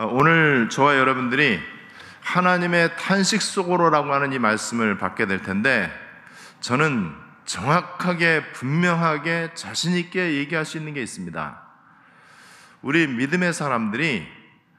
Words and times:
어, 0.00 0.06
오늘 0.06 0.68
저와 0.68 0.96
여러분들이 0.96 1.60
하나님의 2.20 2.96
탄식 2.96 3.42
속으로라고 3.42 4.12
하는 4.14 4.32
이 4.32 4.38
말씀을 4.38 4.96
받게 4.96 5.26
될 5.26 5.42
텐데 5.42 5.90
저는 6.60 7.12
정확하게 7.44 8.52
분명하게 8.52 9.54
자신 9.54 9.94
있게 9.94 10.34
얘기할 10.34 10.64
수 10.64 10.76
있는 10.78 10.94
게 10.94 11.02
있습니다. 11.02 11.62
우리 12.82 13.08
믿음의 13.08 13.52
사람들이 13.52 14.24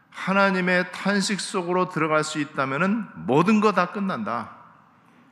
하나님의 0.09 0.93
탄식 0.93 1.41
속으로 1.41 1.89
들어갈 1.89 2.23
수 2.23 2.39
있다면은 2.39 3.05
모든 3.15 3.59
거 3.59 3.73
다 3.73 3.87
끝난다. 3.87 4.51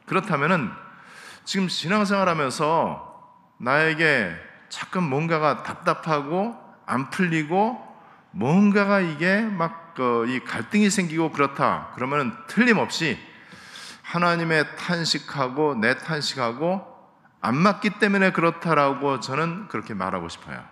그렇다면은 0.06 0.70
지금 1.46 1.70
신앙생활하면서 1.70 3.56
나에게 3.60 4.36
자꾸 4.68 5.00
뭔가가 5.00 5.64
답답하고 5.64 6.58
안 6.86 7.10
풀리고 7.10 7.87
뭔가가 8.32 9.00
이게 9.00 9.42
막이 9.42 9.74
그 9.96 10.40
갈등이 10.46 10.90
생기고 10.92 11.32
그렇다. 11.32 11.92
그러면 11.96 12.38
틀림없이 12.48 13.18
하나님의 14.04 14.78
탄식하고 14.78 15.76
내 15.76 15.98
탄식하고 15.98 16.96
안 17.42 17.56
맞기 17.58 17.92
때문에 18.00 18.32
그렇다라고 18.32 19.20
저는 19.20 19.68
그렇게 19.70 19.94
말하고 19.94 20.30
싶어요. 20.30 20.64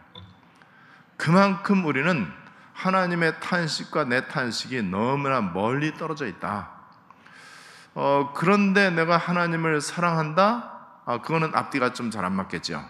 그만큼 1.18 1.86
우리는 1.86 2.28
하나님의 2.74 3.40
탄식과 3.40 4.04
내 4.06 4.28
탄식이 4.28 4.84
너무나 4.84 5.42
멀리 5.42 5.96
떨어져 5.96 6.28
있다. 6.28 6.70
어, 7.96 8.34
그런데 8.36 8.90
내가 8.90 9.18
하나님을 9.18 9.80
사랑한다? 9.82 11.02
아, 11.06 11.22
그거는 11.22 11.56
앞뒤가 11.56 11.94
좀 11.94 12.12
잘 12.12 12.26
안 12.26 12.34
맞겠죠. 12.34 12.84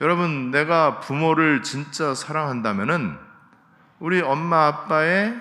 여러분, 0.00 0.50
내가 0.50 1.00
부모를 1.00 1.62
진짜 1.62 2.14
사랑한다면은 2.14 3.18
우리 4.02 4.20
엄마 4.20 4.66
아빠의 4.66 5.40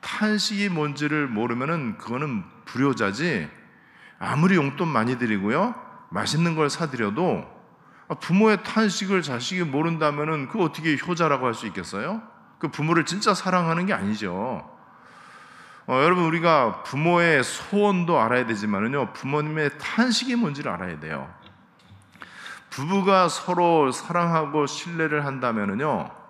탄식이 0.00 0.68
뭔지를 0.68 1.28
모르면은 1.28 1.96
그거는 1.96 2.42
불효자지. 2.64 3.48
아무리 4.18 4.56
용돈 4.56 4.88
많이 4.88 5.16
드리고요. 5.16 5.76
맛있는 6.10 6.56
걸 6.56 6.68
사드려도 6.70 7.48
부모의 8.18 8.64
탄식을 8.64 9.22
자식이 9.22 9.62
모른다면은 9.62 10.48
그 10.48 10.60
어떻게 10.60 10.96
효자라고 10.96 11.46
할 11.46 11.54
수 11.54 11.68
있겠어요? 11.68 12.20
그 12.58 12.66
부모를 12.66 13.04
진짜 13.04 13.32
사랑하는 13.32 13.86
게 13.86 13.92
아니죠. 13.92 14.68
어, 15.86 16.02
여러분 16.02 16.24
우리가 16.24 16.82
부모의 16.82 17.44
소원도 17.44 18.18
알아야 18.18 18.44
되지만은요 18.46 19.12
부모님의 19.12 19.78
탄식이 19.78 20.34
뭔지를 20.34 20.72
알아야 20.72 20.98
돼요. 20.98 21.32
부부가 22.70 23.28
서로 23.28 23.92
사랑하고 23.92 24.66
신뢰를 24.66 25.24
한다면은요 25.26 26.23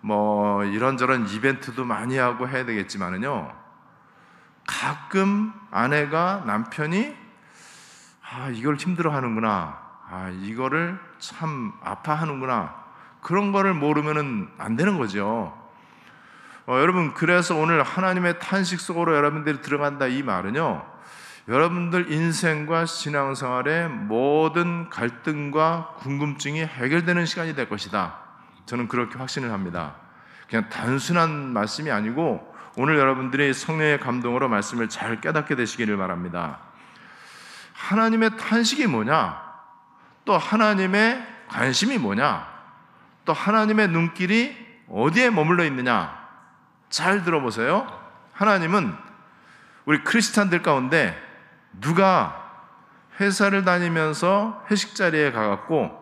뭐 0.00 0.64
이런저런 0.64 1.28
이벤트도 1.28 1.84
많이 1.84 2.16
하고 2.16 2.48
해야 2.48 2.64
되겠지만은요 2.64 3.52
가끔 4.66 5.52
아내가 5.70 6.42
남편이 6.46 7.16
아 8.32 8.48
이걸 8.50 8.76
힘들어 8.76 9.10
하는구나 9.12 9.78
아 10.08 10.28
이거를 10.42 10.98
참 11.18 11.72
아파하는구나 11.82 12.80
그런 13.20 13.52
거를 13.52 13.74
모르면은 13.74 14.48
안 14.58 14.76
되는 14.76 14.98
거죠. 14.98 15.56
어, 16.66 16.78
여러분 16.78 17.14
그래서 17.14 17.56
오늘 17.56 17.82
하나님의 17.82 18.38
탄식 18.38 18.80
속으로 18.80 19.14
여러분들이 19.14 19.60
들어간다 19.60 20.06
이 20.06 20.22
말은요. 20.22 20.86
여러분들 21.48 22.12
인생과 22.12 22.86
신앙생활의 22.86 23.88
모든 23.88 24.88
갈등과 24.88 25.94
궁금증이 25.98 26.60
해결되는 26.60 27.26
시간이 27.26 27.54
될 27.54 27.68
것이다. 27.68 28.29
저는 28.66 28.88
그렇게 28.88 29.18
확신을 29.18 29.52
합니다. 29.52 29.96
그냥 30.48 30.68
단순한 30.68 31.52
말씀이 31.52 31.90
아니고 31.90 32.50
오늘 32.76 32.98
여러분들이 32.98 33.52
성령의 33.52 34.00
감동으로 34.00 34.48
말씀을 34.48 34.88
잘 34.88 35.20
깨닫게 35.20 35.56
되시기를 35.56 35.96
바랍니다. 35.96 36.58
하나님의 37.72 38.36
탄식이 38.36 38.86
뭐냐? 38.86 39.42
또 40.24 40.36
하나님의 40.36 41.26
관심이 41.48 41.98
뭐냐? 41.98 42.46
또 43.24 43.32
하나님의 43.32 43.88
눈길이 43.88 44.56
어디에 44.88 45.30
머물러 45.30 45.64
있느냐? 45.64 46.18
잘 46.88 47.24
들어보세요. 47.24 47.86
하나님은 48.32 48.94
우리 49.84 50.02
크리스찬들 50.04 50.62
가운데 50.62 51.16
누가 51.80 52.36
회사를 53.20 53.64
다니면서 53.64 54.64
회식 54.70 54.94
자리에 54.94 55.32
가갖고 55.32 55.99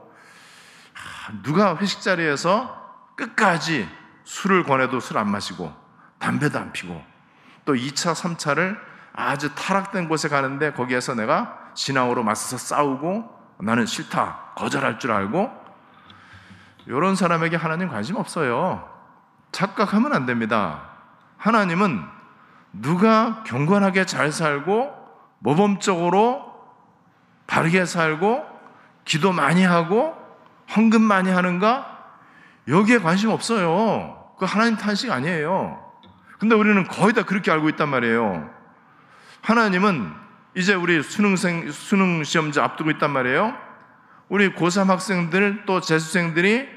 누가 1.43 1.77
회식 1.77 2.01
자리에서 2.01 2.77
끝까지 3.17 3.89
술을 4.25 4.65
권해도 4.65 5.01
술 5.01 5.19
안 5.19 5.31
마시고 5.31 5.73
담배도 6.19 6.59
안 6.59 6.73
피고 6.73 7.03
또 7.65 7.75
2차, 7.75 8.15
3차를 8.15 8.79
아주 9.13 9.55
타락된 9.55 10.09
곳에 10.09 10.29
가는데 10.29 10.73
거기에서 10.73 11.15
내가 11.15 11.59
신앙으로 11.75 12.23
맞서서 12.23 12.57
싸우고 12.57 13.39
나는 13.61 13.87
싫다, 13.87 14.53
거절할 14.57 14.99
줄 14.99 15.13
알고 15.13 15.51
이런 16.87 17.17
사람에게 17.17 17.57
하나님 17.57 17.89
관심 17.89 18.17
없어요. 18.17 18.89
착각하면 19.53 20.15
안 20.15 20.27
됩니다. 20.27 20.83
하나님은 21.37 22.03
누가 22.73 23.43
경건하게 23.45 24.07
잘 24.07 24.33
살고 24.33 24.95
모범적으로 25.41 26.55
바르게 27.47 27.85
살고 27.85 28.47
기도 29.05 29.33
많이 29.33 29.65
하고 29.65 30.17
헌금 30.75 31.03
많이 31.03 31.31
하는가? 31.31 31.99
여기에 32.69 32.99
관심 32.99 33.31
없어요. 33.31 34.35
그 34.39 34.45
하나님 34.45 34.77
탄식 34.77 35.11
아니에요. 35.11 35.85
근데 36.39 36.55
우리는 36.55 36.87
거의 36.87 37.13
다 37.13 37.25
그렇게 37.25 37.51
알고 37.51 37.69
있단 37.71 37.89
말이에요. 37.89 38.49
하나님은 39.41 40.13
이제 40.55 40.75
우리 40.75 41.03
수능생, 41.03 41.71
수능 41.73 42.23
시험자 42.25 42.63
앞두고 42.65 42.91
있단 42.93 43.11
말이에요. 43.11 43.57
우리 44.29 44.55
고3 44.55 44.87
학생들 44.87 45.65
또 45.67 45.81
재수생들이 45.81 46.69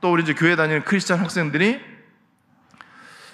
또 0.00 0.12
우리 0.12 0.22
이제 0.22 0.32
교회 0.32 0.56
다니는 0.56 0.84
크리스찬 0.84 1.18
학생들이 1.18 1.80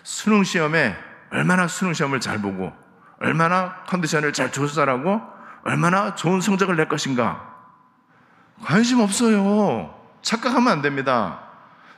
수능 0.03 0.45
시험에 0.45 0.97
얼마나 1.31 1.69
수능 1.69 1.93
시험을 1.93 2.21
잘 2.21 2.41
보고 2.41 2.73
얼마나 3.21 3.83
컨디션을 3.87 4.33
잘 4.33 4.51
조절하고 4.53 5.21
얼마나 5.65 6.15
좋은 6.15 6.41
성적을 6.41 6.77
낼 6.77 6.89
것인가 6.89 7.46
관심 8.63 9.01
없어요. 9.01 9.95
착각하면 10.23 10.73
안 10.73 10.83
됩니다. 10.83 11.41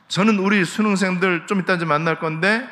저는 0.09 0.39
우리 0.39 0.65
수능생들 0.65 1.47
좀 1.47 1.61
이따 1.61 1.79
좀 1.79 1.89
만날 1.89 2.19
건데 2.19 2.67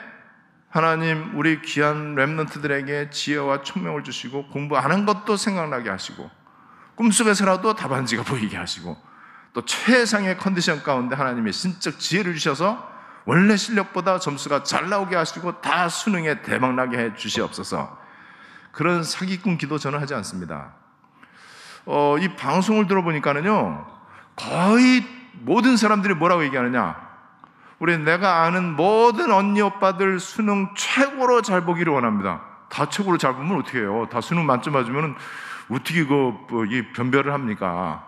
하나님 0.71 1.37
우리 1.37 1.63
귀한 1.63 2.15
랩런트들에게 2.15 3.11
지혜와 3.11 3.63
총명을 3.63 4.05
주시고 4.05 4.49
공부 4.49 4.77
안 4.77 4.91
한 4.91 5.07
것도 5.07 5.37
생각나게 5.37 5.91
하시고 5.91 6.31
꿈속에서라도 6.97 7.75
답안지가 7.75 8.25
보이게 8.25 8.57
하시고 8.57 8.97
또 9.53 9.65
최상의 9.65 10.39
컨디션 10.39 10.83
가운데 10.83 11.17
하나님의 11.17 11.53
신적 11.53 11.99
지혜를 11.99 12.35
주셔서 12.35 12.91
원래 13.25 13.57
실력보다 13.57 14.19
점수가 14.19 14.63
잘 14.63 14.89
나오게 14.89 15.17
하시고 15.17 15.61
다 15.61 15.89
수능에 15.89 16.43
대박나게 16.43 16.99
해 16.99 17.15
주시옵소서. 17.15 17.99
그런 18.71 19.03
사기꾼 19.03 19.59
기도 19.59 19.79
저는 19.79 20.01
하지 20.01 20.15
않습니다. 20.15 20.75
어, 21.87 22.17
이 22.19 22.29
방송을 22.29 22.87
들어보니까는요, 22.87 23.87
거의 24.35 25.05
모든 25.41 25.77
사람들이 25.77 26.15
뭐라고 26.15 26.45
얘기하느냐. 26.45 27.07
우리 27.79 27.97
내가 27.99 28.43
아는 28.43 28.75
모든 28.75 29.31
언니 29.31 29.61
오빠들 29.61 30.19
수능 30.19 30.69
최고로 30.75 31.43
잘 31.43 31.63
보기를 31.63 31.93
원합니다. 31.93 32.41
다 32.69 32.89
최고로 32.89 33.19
잘 33.19 33.35
보면 33.35 33.59
어떻게 33.59 33.79
해요? 33.79 34.07
다 34.11 34.21
수능 34.21 34.47
만점 34.47 34.73
맞으면 34.73 35.15
어떻게 35.71 36.05
그, 36.05 36.35
뭐, 36.49 36.65
이 36.65 36.91
변별을 36.93 37.33
합니까? 37.33 38.05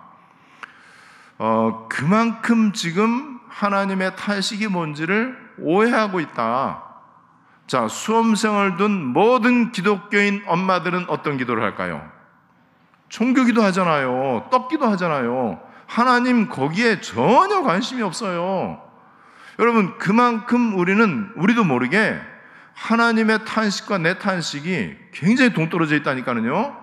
어, 1.39 1.87
그만큼 1.89 2.73
지금 2.73 3.41
하나님의 3.49 4.17
탄식이 4.17 4.69
뭔지를 4.69 5.37
오해하고 5.59 6.21
있다. 6.21 6.83
자, 7.67 7.87
수험생을 7.87 8.77
둔 8.77 9.05
모든 9.05 9.71
기독교인 9.73 10.43
엄마들은 10.47 11.07
어떤 11.09 11.37
기도를 11.37 11.63
할까요? 11.63 12.18
종교기도 13.09 13.63
하잖아요. 13.65 14.49
떡기도 14.51 14.87
하잖아요. 14.87 15.61
하나님 15.87 16.49
거기에 16.49 17.01
전혀 17.01 17.63
관심이 17.63 18.03
없어요. 18.03 18.83
여러분, 19.59 19.99
그만큼 19.99 20.79
우리는 20.79 21.33
우리도 21.37 21.65
모르게 21.65 22.17
하나님의 22.75 23.45
탄식과 23.45 23.99
내 23.99 24.19
탄식이 24.19 24.97
굉장히 25.13 25.53
동떨어져 25.53 25.97
있다니까요. 25.97 26.77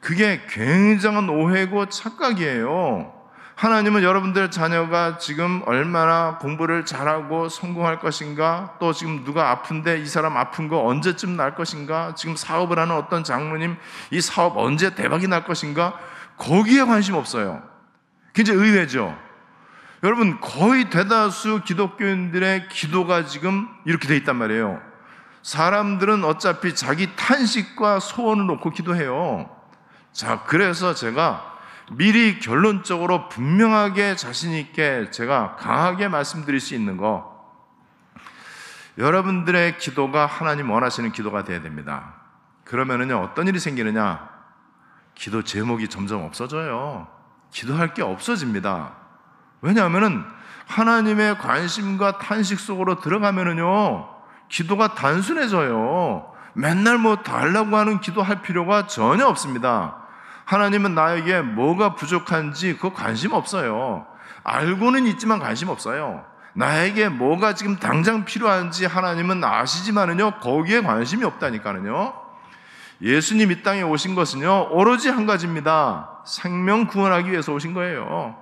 그게 0.00 0.40
굉장한 0.48 1.28
오해고 1.28 1.86
착각이에요. 1.86 3.21
하나님은 3.62 4.02
여러분들 4.02 4.50
자녀가 4.50 5.18
지금 5.18 5.62
얼마나 5.66 6.36
공부를 6.38 6.84
잘하고 6.84 7.48
성공할 7.48 8.00
것인가, 8.00 8.74
또 8.80 8.92
지금 8.92 9.22
누가 9.22 9.52
아픈데 9.52 10.00
이 10.00 10.06
사람 10.06 10.36
아픈 10.36 10.66
거 10.66 10.84
언제쯤 10.84 11.36
날 11.36 11.54
것인가, 11.54 12.16
지금 12.16 12.34
사업을 12.34 12.80
하는 12.80 12.96
어떤 12.96 13.22
장로님 13.22 13.76
이 14.10 14.20
사업 14.20 14.56
언제 14.56 14.96
대박이 14.96 15.28
날 15.28 15.44
것인가, 15.44 15.96
거기에 16.38 16.82
관심 16.82 17.14
없어요. 17.14 17.62
굉장히 18.32 18.58
의외죠. 18.58 19.16
여러분 20.02 20.40
거의 20.40 20.90
대다수 20.90 21.60
기독교인들의 21.64 22.68
기도가 22.68 23.26
지금 23.26 23.68
이렇게 23.84 24.08
돼 24.08 24.16
있단 24.16 24.34
말이에요. 24.34 24.80
사람들은 25.42 26.24
어차피 26.24 26.74
자기 26.74 27.14
탄식과 27.14 28.00
소원을 28.00 28.44
놓고 28.46 28.70
기도해요. 28.70 29.48
자, 30.10 30.42
그래서 30.48 30.94
제가 30.94 31.51
미리 31.90 32.38
결론적으로 32.38 33.28
분명하게 33.28 34.16
자신 34.16 34.52
있게 34.52 35.10
제가 35.10 35.56
강하게 35.56 36.08
말씀드릴 36.08 36.60
수 36.60 36.74
있는 36.74 36.96
거 36.96 37.32
여러분들의 38.98 39.78
기도가 39.78 40.26
하나님 40.26 40.70
원하시는 40.70 41.12
기도가 41.12 41.44
돼야 41.44 41.62
됩니다. 41.62 42.14
그러면은요, 42.64 43.18
어떤 43.18 43.48
일이 43.48 43.58
생기느냐? 43.58 44.30
기도 45.14 45.42
제목이 45.42 45.88
점점 45.88 46.22
없어져요. 46.22 47.08
기도할 47.50 47.94
게 47.94 48.02
없어집니다. 48.02 48.94
왜냐하면은 49.60 50.24
하나님의 50.66 51.38
관심과 51.38 52.18
탄식 52.18 52.60
속으로 52.60 53.00
들어가면은요, 53.00 54.08
기도가 54.48 54.94
단순해져요. 54.94 56.32
맨날 56.54 56.98
뭐 56.98 57.16
달라고 57.16 57.76
하는 57.76 58.00
기도할 58.00 58.42
필요가 58.42 58.86
전혀 58.86 59.26
없습니다. 59.26 60.01
하나님은 60.52 60.94
나에게 60.94 61.40
뭐가 61.40 61.94
부족한지 61.94 62.76
그 62.76 62.92
관심 62.92 63.32
없어요. 63.32 64.06
알고는 64.44 65.06
있지만 65.06 65.38
관심 65.38 65.70
없어요. 65.70 66.26
나에게 66.52 67.08
뭐가 67.08 67.54
지금 67.54 67.76
당장 67.76 68.26
필요한지 68.26 68.84
하나님은 68.84 69.42
아시지만은요, 69.42 70.40
거기에 70.40 70.82
관심이 70.82 71.24
없다니까는요. 71.24 72.12
예수님 73.00 73.50
이 73.50 73.62
땅에 73.62 73.80
오신 73.80 74.14
것은요, 74.14 74.68
오로지 74.72 75.08
한 75.08 75.24
가지입니다. 75.24 76.20
생명 76.26 76.86
구원하기 76.86 77.30
위해서 77.30 77.54
오신 77.54 77.72
거예요. 77.72 78.36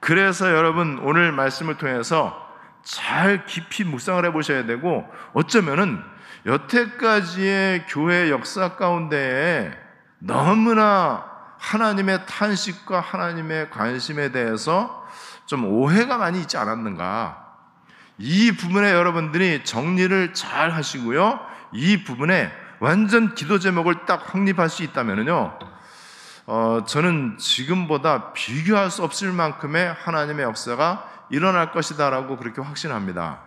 그래서 0.00 0.50
여러분, 0.50 0.98
오늘 1.02 1.30
말씀을 1.30 1.76
통해서 1.76 2.48
잘 2.82 3.44
깊이 3.44 3.84
묵상을 3.84 4.24
해 4.24 4.32
보셔야 4.32 4.64
되고, 4.64 5.06
어쩌면은 5.34 6.02
여태까지의 6.46 7.84
교회 7.88 8.30
역사 8.30 8.76
가운데에 8.76 9.81
너무나 10.24 11.24
하나님의 11.58 12.26
탄식과 12.26 13.00
하나님의 13.00 13.70
관심에 13.70 14.30
대해서 14.30 15.06
좀 15.46 15.64
오해가 15.64 16.16
많이 16.16 16.40
있지 16.40 16.56
않았는가. 16.56 17.42
이 18.18 18.52
부분에 18.52 18.92
여러분들이 18.92 19.64
정리를 19.64 20.34
잘 20.34 20.70
하시고요. 20.70 21.40
이 21.72 22.04
부분에 22.04 22.52
완전 22.78 23.34
기도 23.34 23.58
제목을 23.58 24.06
딱 24.06 24.32
확립할 24.32 24.68
수 24.68 24.82
있다면요. 24.82 25.58
어, 26.46 26.84
저는 26.86 27.38
지금보다 27.38 28.32
비교할 28.32 28.90
수 28.90 29.02
없을 29.02 29.32
만큼의 29.32 29.92
하나님의 29.92 30.44
역사가 30.44 31.08
일어날 31.30 31.72
것이다라고 31.72 32.36
그렇게 32.36 32.60
확신합니다. 32.60 33.40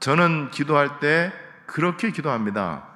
저는 0.00 0.50
기도할 0.50 1.00
때 1.00 1.32
그렇게 1.66 2.10
기도합니다. 2.10 2.93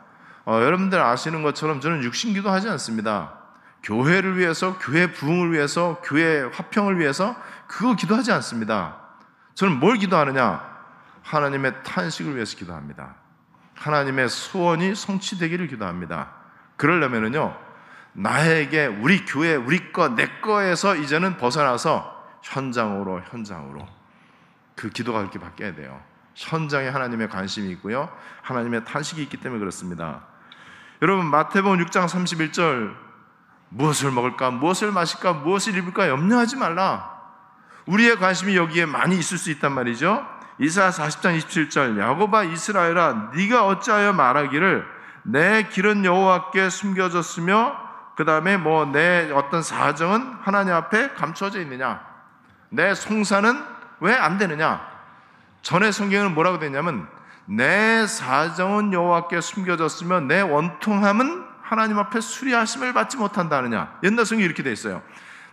어, 0.49 0.63
여러분들 0.63 0.99
아시는 0.99 1.43
것처럼 1.43 1.79
저는 1.83 2.03
육신 2.03 2.33
기도 2.33 2.51
하지 2.51 2.71
않습니다. 2.71 3.35
교회를 3.83 4.39
위해서, 4.39 4.79
교회 4.79 5.13
부흥을 5.13 5.53
위해서, 5.53 6.01
교회 6.03 6.41
화평을 6.41 6.99
위해서 6.99 7.37
그거 7.67 7.95
기도하지 7.95 8.33
않습니다. 8.33 8.97
저는 9.53 9.79
뭘 9.79 9.99
기도하느냐? 9.99 10.65
하나님의 11.23 11.83
탄식을 11.85 12.35
위해서 12.35 12.57
기도합니다. 12.57 13.17
하나님의 13.75 14.31
소원이 14.31 14.95
성취되기를 14.95 15.69
기도합니다. 15.69 16.33
그러려면은요, 16.79 17.55
나에게 18.15 18.87
우리 18.87 19.27
교회, 19.27 19.55
우리 19.55 19.93
거, 19.93 20.09
내 20.09 20.41
거에서 20.41 20.97
이제는 20.97 21.37
벗어나서 21.37 22.27
현장으로, 22.43 23.21
현장으로 23.21 23.87
그 24.75 24.89
기도가 24.89 25.19
그렇게 25.19 25.39
바뀌어야 25.39 25.75
돼요. 25.75 26.03
현장에 26.35 26.89
하나님의 26.89 27.29
관심이 27.29 27.69
있고요. 27.73 28.09
하나님의 28.41 28.87
탄식이 28.87 29.23
있기 29.25 29.37
때문에 29.37 29.59
그렇습니다. 29.61 30.38
여러분, 31.01 31.27
마태복음 31.27 31.79
6장 31.87 32.07
31절 32.07 32.95
무엇을 33.71 34.11
먹을까, 34.11 34.51
무엇을 34.51 34.91
마실까, 34.93 35.35
무엇을 35.35 35.77
입을까 35.77 36.09
염려하지 36.09 36.57
말라. 36.57 37.17
우리의 37.87 38.17
관심이 38.17 38.57
여기에 38.57 38.87
많이 38.87 39.17
있을 39.17 39.39
수 39.39 39.51
있단 39.51 39.73
말이죠. 39.73 40.27
이사 40.59 40.91
40장 40.91 41.39
27절 41.39 41.99
야고바 42.01 42.45
이스라엘아 42.45 43.31
네가 43.35 43.67
어찌하여 43.67 44.13
말하기를 44.13 44.85
내 45.23 45.63
길은 45.65 46.05
여호와께 46.05 46.69
숨겨졌으며 46.69 47.77
그 48.17 48.25
다음에 48.25 48.57
뭐 48.57 48.87
내 48.87 49.31
어떤 49.33 49.63
사정은 49.63 50.39
하나님 50.43 50.75
앞에 50.75 51.11
감춰져 51.11 51.61
있느냐 51.61 52.01
내 52.71 52.93
송사는 52.95 53.63
왜 54.01 54.15
안 54.15 54.37
되느냐 54.39 54.85
전에 55.63 55.93
성경은 55.93 56.35
뭐라고 56.35 56.59
되냐면 56.59 57.07
내 57.49 58.07
사정은 58.07 58.93
여호와께 58.93 59.41
숨겨졌으며 59.41 60.21
내 60.21 60.41
원통함은 60.41 61.45
하나님 61.63 61.99
앞에 61.99 62.21
수리하심을 62.21 62.93
받지 62.93 63.17
못한다느냐 63.17 63.99
옛날 64.05 64.27
성경이 64.27 64.45
이렇게 64.45 64.63
돼 64.63 64.73
있어요 64.73 65.03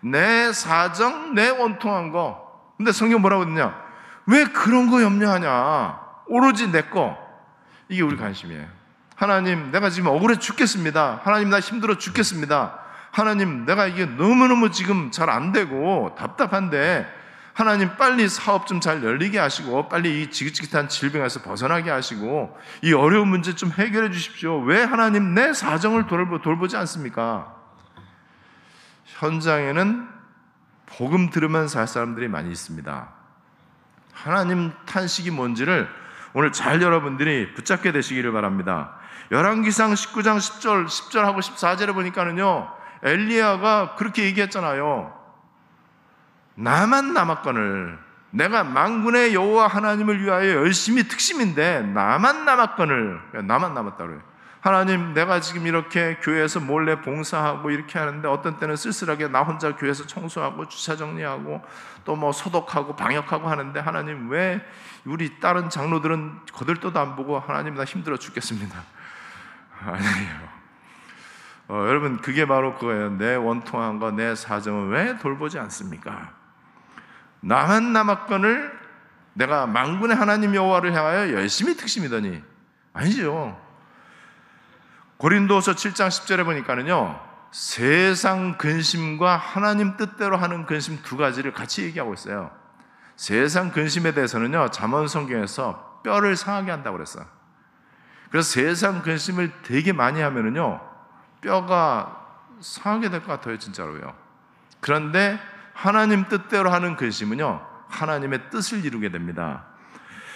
내 0.01 0.51
사정 0.53 1.33
내 1.33 1.50
원통한 1.50 2.12
거 2.12 2.74
근데 2.77 2.92
성경 2.92 3.21
뭐라고 3.21 3.44
했느냐 3.44 3.86
왜 4.27 4.45
그런 4.45 4.89
거 4.89 5.01
염려하냐? 5.01 6.00
오로지 6.27 6.71
내 6.71 6.83
거. 6.83 7.18
이게 7.89 8.01
우리 8.01 8.18
관심이에요. 8.18 8.65
하나님, 9.15 9.71
내가 9.71 9.89
지금 9.89 10.09
억울해 10.09 10.38
죽겠습니다. 10.38 11.21
하나님, 11.24 11.50
나 11.50 11.59
힘들어 11.59 11.98
죽겠습니다. 11.98 12.80
하나님, 13.12 13.65
내가 13.65 13.86
이게 13.86 14.06
너무너무 14.06 14.71
지금 14.71 15.12
잘 15.12 15.30
안 15.30 15.51
되고 15.51 16.15
답답한데, 16.18 17.07
하나님 17.56 17.96
빨리 17.96 18.28
사업 18.28 18.68
좀 18.68 18.81
잘 18.81 19.02
열리게 19.02 19.40
하시고, 19.40 19.88
빨리 19.88 20.22
이 20.22 20.30
지긋지긋한 20.30 20.90
질병에서 20.90 21.42
벗어나게 21.42 21.90
하시고, 21.90 22.56
이 22.84 22.92
어려운 22.92 23.30
문제 23.30 23.56
좀 23.56 23.72
해결해 23.72 24.12
주십시오. 24.12 24.60
왜 24.60 24.84
하나님 24.84 25.34
내 25.34 25.54
사정을 25.54 26.06
돌보, 26.06 26.42
돌보지 26.42 26.75
않습니까? 26.75 27.56
현장에는 29.06 30.06
복음 30.86 31.30
들으면서 31.30 31.80
할 31.80 31.88
사람들이 31.88 32.28
많이 32.28 32.52
있습니다. 32.52 33.10
하나님 34.12 34.74
탄식이 34.86 35.31
뭔지를 35.31 35.88
오늘 36.34 36.51
잘 36.51 36.81
여러분들이 36.81 37.54
붙잡게 37.54 37.94
되시기를 37.94 38.34
바랍니다. 38.34 38.98
열왕기상 39.31 39.94
19장 39.94 40.38
10절, 40.40 40.88
10절하고 40.88 41.38
14절에 41.38 41.94
보니까는요, 41.94 42.69
엘리야가 43.01 43.96
그렇게 43.96 44.25
얘기했잖아요. 44.25 45.25
나만 46.56 47.13
남았건을 47.13 48.00
내가 48.31 48.63
망군의 48.63 49.34
여호와 49.34 49.68
하나님을 49.68 50.22
위하여 50.22 50.56
열심히 50.56 51.07
특심인데 51.07 51.81
나만 51.81 52.44
남았건을 52.46 53.46
나만 53.46 53.74
남았다 53.74 53.98
그래요. 54.06 54.22
하나님, 54.65 55.13
내가 55.13 55.41
지금 55.41 55.68
이렇게 55.68 56.18
교회에서 56.24 56.60
몰래 56.60 57.00
봉사하고 57.00 57.70
이렇게 57.70 58.00
하는데 58.00 58.27
어떤 58.27 58.58
때는 58.58 58.75
쓸쓸하게 58.75 59.27
나 59.27 59.44
혼자 59.44 59.75
교회에서 59.75 60.08
청소하고 60.08 60.68
주차 60.68 60.96
정리하고 60.96 61.62
또 62.03 62.15
뭐 62.15 62.32
소독하고 62.32 62.96
방역하고 62.96 63.48
하는데 63.48 63.79
하나님 63.79 64.29
왜 64.29 64.65
우리 65.06 65.39
다른 65.39 65.70
장로들은 65.70 66.48
거들떠도 66.51 67.00
안 67.00 67.15
보고 67.15 67.39
하나님 67.39 67.75
나 67.75 67.84
힘들어 67.84 68.18
죽겠습니다. 68.18 68.75
아니에요. 69.86 70.56
어, 71.68 71.86
여러분 71.88 72.18
그게 72.22 72.48
바로 72.48 72.74
그거예요. 72.75 73.12
내 73.18 73.36
원통한 73.36 74.00
거, 74.00 74.10
내 74.10 74.34
사정을 74.34 74.89
왜 74.89 75.18
돌보지 75.20 75.60
않습니까? 75.60 76.34
나만 77.46 77.94
남았건을 77.94 78.80
내가 79.34 79.68
망군의 79.68 80.16
하나님 80.16 80.56
여호와를 80.56 80.94
향하여 80.94 81.32
열심히 81.34 81.75
특심이더니 81.78 82.42
아니죠. 82.94 83.62
고린도서 85.18 85.74
7장 85.74 86.08
10절에 86.08 86.44
보니까는요. 86.44 87.22
세상 87.52 88.58
근심과 88.58 89.38
하나님 89.38 89.96
뜻대로 89.96 90.38
하는 90.38 90.66
근심 90.66 91.02
두 91.04 91.18
가지를 91.18 91.54
같이 91.54 91.84
얘기하고 91.84 92.14
있어요. 92.16 92.52
세상 93.16 93.72
근심에 93.72 94.14
대해서는요. 94.14 94.72
잠언 94.72 95.08
성경에서 95.08 96.02
뼈를 96.04 96.36
상하게 96.36 96.72
한다고 96.72 96.98
그랬어요. 96.98 97.25
그래서 98.30 98.50
세상 98.50 99.04
근심을 99.04 99.52
되게 99.62 99.94
많이 99.94 100.20
하면은요. 100.20 100.82
뼈가 101.42 102.25
상하게 102.60 103.10
될 103.10 103.22
것 103.22 103.28
같아요, 103.28 103.58
진짜로요. 103.58 104.16
그런데 104.80 105.40
하나님 105.75 106.27
뜻대로 106.29 106.72
하는 106.72 106.96
근심은요. 106.96 107.62
하나님의 107.89 108.50
뜻을 108.50 108.84
이루게 108.86 109.10
됩니다. 109.10 109.65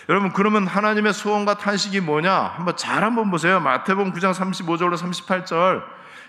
여러분 0.10 0.34
그러면 0.34 0.68
하나님의 0.68 1.14
소원과 1.14 1.58
탄식이 1.58 2.02
뭐냐? 2.02 2.34
한번 2.34 2.76
잘 2.76 3.04
한번 3.04 3.32
보세요. 3.32 3.60
마태복음 3.60 4.12
9장 4.12 4.34
35절로 4.34 4.98
38절 4.98 5.82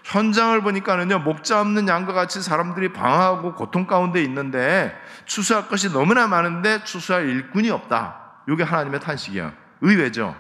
현장을 0.05 0.59
보니까는요 0.63 1.19
목자 1.19 1.61
없는 1.61 1.89
양과 1.89 2.13
같이 2.13 2.41
사람들이 2.41 2.93
방황하고 2.93 3.55
고통 3.55 3.87
가운데 3.87 4.23
있는데 4.23 4.97
추수할 5.25 5.69
것이 5.69 5.93
너무나 5.93 6.27
많은데 6.27 6.85
추수할 6.85 7.29
일꾼이 7.29 7.71
없다. 7.71 8.17
이게 8.49 8.63
하나님의 8.63 9.01
탄식이야. 9.01 9.53
의외죠. 9.81 10.37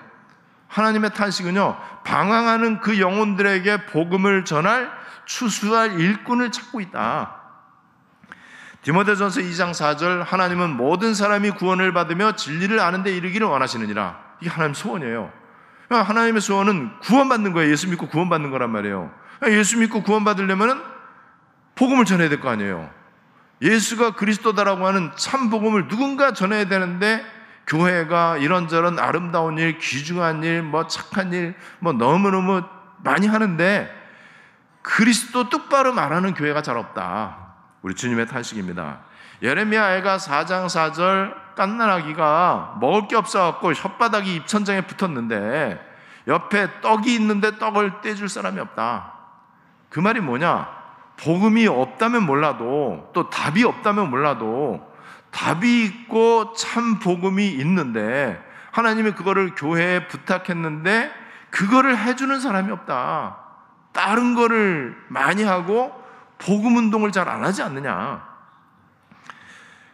하나님의 0.69 1.13
탄식은요 1.13 1.77
방황하는 2.05 2.81
그 2.81 3.01
영혼들에게 3.01 3.87
복음을 3.87 4.45
전할 4.45 4.91
추수할 5.25 5.99
일꾼을 5.99 6.53
찾고 6.53 6.81
있다. 6.81 7.40
디모데전서 8.83 9.41
2장 9.41 9.73
4절 9.73 10.25
하나님은 10.25 10.71
모든 10.71 11.15
사람이 11.15 11.51
구원을 11.53 11.93
받으며 11.93 12.33
진리를 12.33 12.79
아는 12.81 13.03
데 13.03 13.15
이르기를 13.15 13.47
원하시느니라. 13.47 14.19
이게 14.41 14.49
하나님 14.51 14.75
소원이에요. 14.75 15.31
하나님의 15.91 16.41
소원은 16.41 16.99
구원받는 17.01 17.53
거예요. 17.53 17.71
예수 17.71 17.89
믿고 17.91 18.09
구원받는 18.09 18.51
거란 18.51 18.71
말이에요. 18.71 19.11
예수 19.49 19.79
믿고 19.79 20.03
구원받으려면 20.03 20.83
복음을 21.75 22.05
전해야 22.05 22.29
될 22.29 22.41
거 22.41 22.49
아니에요. 22.49 22.89
예수가 23.63 24.15
그리스도다라고 24.15 24.87
하는 24.87 25.11
참 25.17 25.51
복음을 25.51 25.89
누군가 25.89 26.33
전해야 26.33 26.65
되는데 26.67 27.23
교회가 27.67 28.39
이런저런 28.39 28.99
아름다운 28.99 29.59
일, 29.59 29.79
귀중한 29.79 30.43
일, 30.43 30.63
뭐 30.63 30.87
착한 30.87 31.33
일, 31.33 31.55
뭐 31.79 31.93
너무너무 31.93 32.63
많이 33.05 33.27
하는데 33.27 33.95
그리스도 34.83 35.51
똑바로 35.51 35.93
말하는 35.93 36.33
교회가 36.35 36.63
잘 36.63 36.79
없다. 36.79 37.50
우리 37.83 37.95
주님의 37.95 38.27
탄식입니다. 38.27 39.01
예레미야애가 39.43 40.19
4장 40.19 40.67
4절 40.67 41.55
깐나라기가 41.55 42.77
먹을 42.81 43.09
게 43.09 43.17
없어갖고 43.17 43.73
혓바닥이 43.73 44.27
입천장에 44.27 44.83
붙었는데 44.83 45.89
옆에 46.27 46.81
떡이 46.83 47.15
있는데 47.15 47.59
떡을 47.59 48.03
떼줄 48.03 48.29
사람이 48.29 48.61
없다. 48.61 49.13
그 49.89 50.01
말이 50.01 50.21
뭐냐? 50.21 50.69
복음이 51.19 51.67
없다면 51.67 52.25
몰라도 52.25 53.11
또 53.13 53.29
답이 53.29 53.65
없다면 53.65 54.11
몰라도 54.11 54.87
답이 55.31 55.85
있고 55.85 56.53
참 56.55 56.99
복음이 56.99 57.49
있는데 57.49 58.43
하나님이 58.73 59.13
그거를 59.13 59.55
교회에 59.55 60.07
부탁했는데 60.07 61.11
그거를 61.51 61.97
해주는 61.97 62.41
사람이 62.41 62.71
없다. 62.73 63.37
다른 63.93 64.35
거를 64.35 64.97
많이 65.09 65.43
하고 65.43 66.00
복음 66.41 66.77
운동을 66.77 67.13
잘 67.13 67.29
안 67.29 67.45
하지 67.45 67.63
않느냐. 67.63 68.29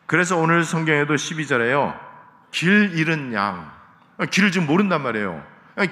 그래서 0.07 0.37
오늘 0.37 0.65
성경에도 0.65 1.15
12절에요. 1.15 1.99
길 2.53 2.97
잃은 2.97 3.35
양. 3.35 3.71
길을 4.31 4.53
지금 4.53 4.67
모른단 4.67 5.03
말이에요. 5.03 5.45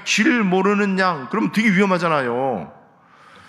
길 0.04 0.42
모르는 0.42 0.98
양. 0.98 1.28
그럼 1.28 1.52
되게 1.52 1.70
위험하잖아요. 1.70 2.72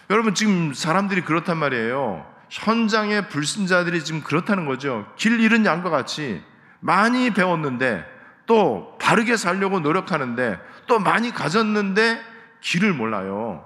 여러분 0.10 0.34
지금 0.34 0.74
사람들이 0.74 1.22
그렇단 1.22 1.58
말이에요. 1.58 2.26
현장의 2.50 3.30
불신자들이 3.30 4.04
지금 4.04 4.22
그렇다는 4.22 4.66
거죠. 4.66 5.06
길 5.16 5.40
잃은 5.40 5.66
양과 5.66 5.90
같이 5.90 6.44
많이 6.80 7.32
배웠는데 7.32 8.06
또 8.46 8.98
바르게 9.00 9.38
살려고 9.38 9.80
노력하는데 9.80 10.60
또 10.88 11.00
많이 11.00 11.32
가졌는데 11.32 12.22
길을 12.62 12.94
몰라요. 12.94 13.66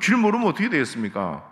길 0.00 0.16
모르면 0.16 0.48
어떻게 0.48 0.68
되겠습니까? 0.68 1.44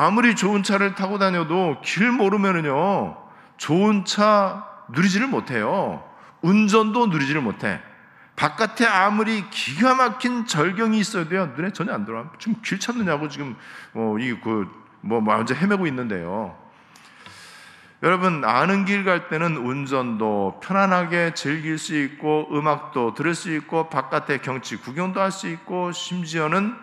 아무리 0.00 0.36
좋은 0.36 0.62
차를 0.62 0.94
타고 0.94 1.18
다녀도 1.18 1.76
길 1.82 2.12
모르면은요, 2.12 3.16
좋은 3.56 4.04
차 4.04 4.64
누리지를 4.90 5.26
못해요. 5.26 6.04
운전도 6.40 7.08
누리지를 7.08 7.40
못해. 7.40 7.80
바깥에 8.36 8.86
아무리 8.86 9.50
기가 9.50 9.96
막힌 9.96 10.46
절경이 10.46 10.96
있어도요, 11.00 11.54
눈에 11.56 11.72
전혀 11.72 11.92
안 11.92 12.04
들어와. 12.04 12.30
지금 12.38 12.54
길 12.62 12.78
찾느냐고 12.78 13.28
지금, 13.28 13.56
어, 13.92 14.14
이, 14.20 14.38
그, 14.40 14.70
뭐, 15.00 15.20
완전 15.26 15.56
헤매고 15.56 15.88
있는데요. 15.88 16.56
여러분, 18.04 18.44
아는 18.44 18.84
길 18.84 19.04
갈 19.04 19.28
때는 19.28 19.56
운전도 19.56 20.60
편안하게 20.62 21.34
즐길 21.34 21.76
수 21.76 22.00
있고, 22.00 22.46
음악도 22.52 23.14
들을 23.14 23.34
수 23.34 23.52
있고, 23.52 23.88
바깥에 23.88 24.38
경치 24.38 24.76
구경도 24.76 25.20
할 25.20 25.32
수 25.32 25.48
있고, 25.48 25.90
심지어는 25.90 26.76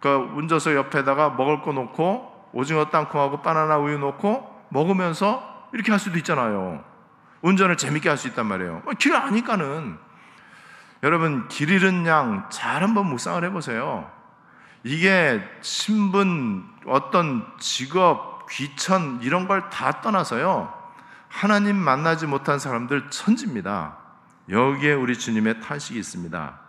그 0.00 0.08
운전석 0.08 0.74
옆에다가 0.74 1.28
먹을 1.28 1.60
거 1.60 1.74
놓고, 1.74 2.32
오징어 2.54 2.86
땅콩하고 2.90 3.42
바나나 3.42 3.76
우유 3.78 3.98
놓고 3.98 4.66
먹으면서 4.70 5.68
이렇게 5.72 5.90
할 5.90 5.98
수도 5.98 6.16
있잖아요. 6.18 6.82
운전을 7.42 7.76
재밌게 7.76 8.08
할 8.08 8.16
수 8.16 8.28
있단 8.28 8.46
말이에요. 8.46 8.82
어, 8.86 8.90
길 8.98 9.14
아니까는. 9.14 9.98
여러분, 11.02 11.46
길 11.48 11.68
잃은 11.70 12.06
양 12.06 12.48
잘 12.50 12.82
한번 12.82 13.06
묵상을 13.06 13.44
해보세요. 13.44 14.10
이게 14.84 15.42
신분, 15.60 16.64
어떤 16.86 17.46
직업, 17.58 18.46
귀천, 18.48 19.20
이런 19.22 19.46
걸 19.48 19.68
다 19.68 20.00
떠나서요. 20.00 20.72
하나님 21.28 21.76
만나지 21.76 22.26
못한 22.26 22.58
사람들 22.58 23.10
천지입니다. 23.10 23.96
여기에 24.48 24.92
우리 24.94 25.18
주님의 25.18 25.60
탄식이 25.60 25.98
있습니다. 25.98 26.60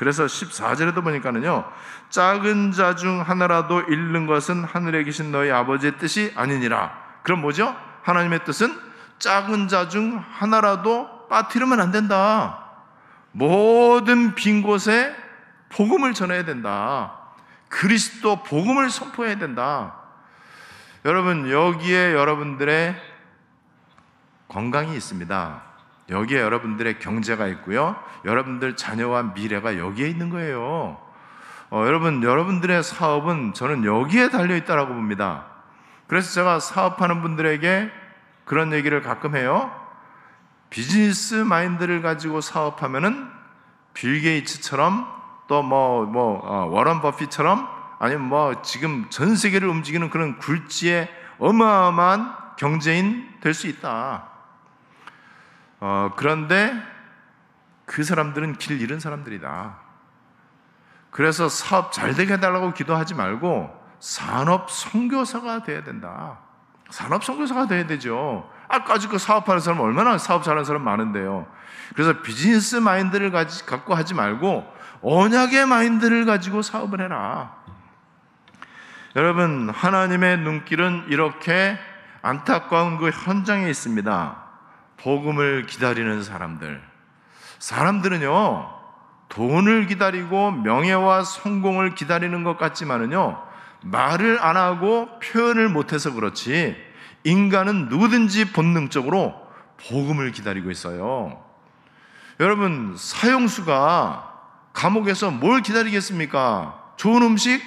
그래서 0.00 0.24
14절에도 0.24 1.04
보니까는요, 1.04 1.70
작은 2.08 2.72
자 2.72 2.94
중 2.94 3.20
하나라도 3.20 3.82
잃는 3.82 4.26
것은 4.26 4.64
하늘에 4.64 5.04
계신 5.04 5.30
너희 5.30 5.50
아버지의 5.50 5.98
뜻이 5.98 6.32
아니니라. 6.36 6.98
그럼 7.22 7.42
뭐죠? 7.42 7.76
하나님의 8.02 8.46
뜻은 8.46 8.74
작은 9.18 9.68
자 9.68 9.90
중 9.90 10.16
하나라도 10.16 11.28
빠뜨리면 11.28 11.82
안 11.82 11.90
된다. 11.90 12.64
모든 13.32 14.34
빈 14.34 14.62
곳에 14.62 15.14
복음을 15.68 16.14
전해야 16.14 16.46
된다. 16.46 17.18
그리스도 17.68 18.42
복음을 18.42 18.88
선포해야 18.88 19.36
된다. 19.36 19.96
여러분, 21.04 21.50
여기에 21.50 22.14
여러분들의 22.14 22.96
건강이 24.48 24.96
있습니다. 24.96 25.69
여기에 26.10 26.40
여러분들의 26.40 26.98
경제가 26.98 27.46
있고요. 27.48 27.96
여러분들 28.24 28.76
자녀와 28.76 29.34
미래가 29.34 29.78
여기에 29.78 30.08
있는 30.08 30.28
거예요. 30.28 30.98
어, 31.70 31.84
여러분, 31.86 32.22
여러분들의 32.22 32.82
사업은 32.82 33.54
저는 33.54 33.84
여기에 33.84 34.30
달려 34.30 34.56
있다라고 34.56 34.92
봅니다. 34.92 35.46
그래서 36.08 36.32
제가 36.32 36.58
사업하는 36.58 37.22
분들에게 37.22 37.90
그런 38.44 38.72
얘기를 38.72 39.00
가끔 39.02 39.36
해요. 39.36 39.70
비즈니스 40.68 41.34
마인드를 41.34 42.02
가지고 42.02 42.40
사업하면은 42.40 43.28
빌 43.94 44.20
게이츠처럼 44.20 45.06
또 45.46 45.62
뭐, 45.62 46.04
뭐, 46.06 46.40
어, 46.44 46.66
워런 46.66 47.00
버핏처럼 47.00 47.68
아니면 48.00 48.24
뭐 48.24 48.62
지금 48.62 49.06
전 49.10 49.36
세계를 49.36 49.68
움직이는 49.68 50.10
그런 50.10 50.38
굴지의 50.38 51.08
어마어마한 51.38 52.34
경제인 52.56 53.28
될 53.40 53.54
수 53.54 53.68
있다. 53.68 54.29
어, 55.80 56.10
그런데 56.16 56.74
그 57.86 58.04
사람들은 58.04 58.56
길 58.56 58.80
잃은 58.80 59.00
사람들이다. 59.00 59.78
그래서 61.10 61.48
사업 61.48 61.92
잘 61.92 62.14
되게 62.14 62.34
해달라고 62.34 62.72
기도하지 62.72 63.14
말고 63.14 63.78
산업 63.98 64.70
선교사가 64.70 65.62
돼야 65.62 65.82
된다. 65.82 66.38
산업 66.90 67.24
선교사가 67.24 67.66
돼야 67.66 67.86
되죠. 67.86 68.48
아까지 68.68 69.08
그 69.08 69.18
사업하는 69.18 69.60
사람 69.60 69.80
얼마나 69.80 70.18
사업 70.18 70.44
잘하는 70.44 70.64
사람 70.64 70.82
많은데요. 70.82 71.46
그래서 71.94 72.20
비즈니스 72.22 72.76
마인드를 72.76 73.30
가지, 73.32 73.66
갖고 73.66 73.94
하지 73.94 74.14
말고 74.14 74.64
언약의 75.02 75.66
마인드를 75.66 76.24
가지고 76.24 76.62
사업을 76.62 77.00
해라. 77.00 77.56
여러분, 79.16 79.70
하나님의 79.70 80.38
눈길은 80.38 81.06
이렇게 81.08 81.76
안타까운 82.22 82.98
그 82.98 83.10
현장에 83.10 83.68
있습니다. 83.68 84.49
복음을 85.02 85.66
기다리는 85.66 86.22
사람들. 86.22 86.82
사람들은요, 87.58 88.70
돈을 89.28 89.86
기다리고 89.86 90.50
명예와 90.50 91.24
성공을 91.24 91.94
기다리는 91.94 92.44
것 92.44 92.58
같지만은요, 92.58 93.42
말을 93.82 94.38
안 94.42 94.56
하고 94.56 95.08
표현을 95.20 95.68
못해서 95.68 96.12
그렇지, 96.12 96.76
인간은 97.24 97.88
누구든지 97.88 98.52
본능적으로 98.52 99.34
복음을 99.88 100.32
기다리고 100.32 100.70
있어요. 100.70 101.42
여러분, 102.38 102.94
사형수가 102.96 104.30
감옥에서 104.72 105.30
뭘 105.30 105.62
기다리겠습니까? 105.62 106.92
좋은 106.96 107.22
음식? 107.22 107.62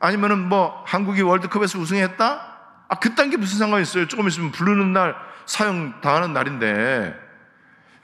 아니면은 0.00 0.48
뭐 0.48 0.82
한국이 0.86 1.22
월드컵에서 1.22 1.78
우승했다? 1.78 2.52
아, 2.88 2.94
그딴 2.96 3.30
게 3.30 3.36
무슨 3.36 3.58
상관이 3.58 3.82
있어요? 3.82 4.06
조금 4.08 4.28
있으면 4.28 4.50
부르는 4.50 4.92
날 4.92 5.14
사형 5.46 6.00
당하는 6.00 6.32
날인데 6.32 7.14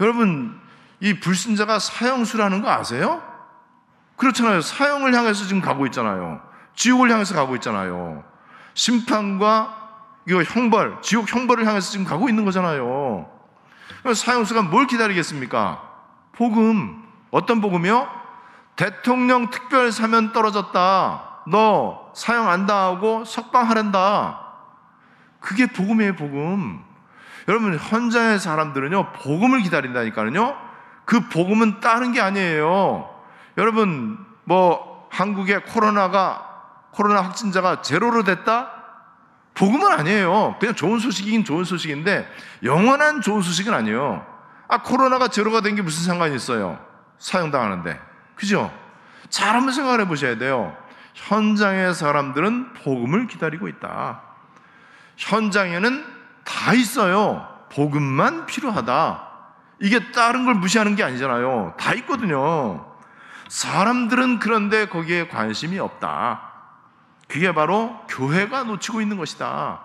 여러분 0.00 0.60
이 1.00 1.20
불신자가 1.20 1.78
사형수라는 1.78 2.62
거 2.62 2.70
아세요? 2.70 3.22
그렇잖아요. 4.16 4.60
사형을 4.60 5.14
향해서 5.14 5.44
지금 5.44 5.62
가고 5.62 5.86
있잖아요. 5.86 6.40
지옥을 6.74 7.10
향해서 7.10 7.34
가고 7.34 7.54
있잖아요. 7.56 8.24
심판과 8.74 9.76
이거 10.28 10.42
형벌, 10.42 10.98
지옥 11.02 11.32
형벌을 11.32 11.66
향해서 11.66 11.90
지금 11.90 12.04
가고 12.04 12.28
있는 12.28 12.44
거잖아요. 12.44 13.28
사형수가 14.14 14.62
뭘 14.62 14.86
기다리겠습니까? 14.86 15.82
복음. 16.32 17.04
어떤 17.30 17.60
복음이요? 17.60 18.08
대통령 18.76 19.50
특별 19.50 19.90
사면 19.90 20.32
떨어졌다. 20.32 21.42
너 21.48 22.12
사형 22.14 22.48
안 22.48 22.66
당하고 22.66 23.24
석방하란다. 23.24 24.40
그게 25.40 25.66
복음이에요, 25.66 26.14
복음. 26.16 26.84
여러분 27.48 27.76
현장의 27.78 28.38
사람들은요 28.38 29.12
복음을 29.12 29.60
기다린다니까요. 29.62 30.56
그 31.06 31.28
복음은 31.28 31.80
다른 31.80 32.12
게 32.12 32.20
아니에요. 32.20 33.08
여러분 33.56 34.18
뭐 34.44 35.08
한국의 35.10 35.64
코로나가 35.64 36.44
코로나 36.90 37.22
확진자가 37.22 37.80
제로로 37.82 38.22
됐다? 38.22 38.70
복음은 39.54 39.90
아니에요. 39.90 40.56
그냥 40.60 40.74
좋은 40.74 40.98
소식이긴 40.98 41.44
좋은 41.44 41.64
소식인데 41.64 42.30
영원한 42.62 43.22
좋은 43.22 43.40
소식은 43.42 43.72
아니에요. 43.74 44.24
아 44.68 44.82
코로나가 44.82 45.28
제로가 45.28 45.62
된 45.62 45.74
게 45.74 45.82
무슨 45.82 46.04
상관이 46.04 46.36
있어요? 46.36 46.78
사용당하는데 47.18 47.98
그죠? 48.34 48.70
잘 49.30 49.54
한번 49.56 49.72
생각을 49.72 50.00
해보셔야 50.02 50.36
돼요. 50.36 50.76
현장의 51.14 51.94
사람들은 51.94 52.74
복음을 52.74 53.26
기다리고 53.26 53.68
있다. 53.68 54.20
현장에는 55.16 56.17
다 56.48 56.72
있어요. 56.72 57.46
복음만 57.70 58.46
필요하다. 58.46 59.28
이게 59.80 60.10
다른 60.12 60.46
걸 60.46 60.54
무시하는 60.54 60.96
게 60.96 61.04
아니잖아요. 61.04 61.74
다 61.78 61.92
있거든요. 61.94 62.86
사람들은 63.48 64.38
그런데 64.38 64.86
거기에 64.86 65.28
관심이 65.28 65.78
없다. 65.78 66.40
그게 67.28 67.52
바로 67.52 68.00
교회가 68.08 68.64
놓치고 68.64 69.02
있는 69.02 69.18
것이다. 69.18 69.80